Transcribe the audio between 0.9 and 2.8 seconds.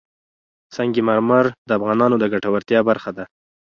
مرمر د افغانانو د ګټورتیا